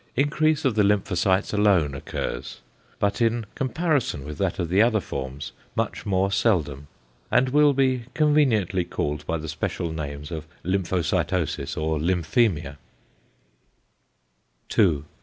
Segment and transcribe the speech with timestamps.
[0.15, 2.61] Increase of the lymphocytes alone occurs,
[2.97, 6.87] but in comparison with that of the other forms, much more seldom,
[7.29, 12.77] and will be conveniently called by the special names of "lymphocytosis" or "lymphæmia."